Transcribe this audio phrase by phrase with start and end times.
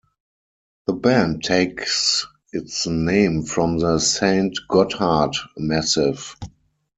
[0.87, 6.37] The band takes its name from the Saint-Gotthard Massif.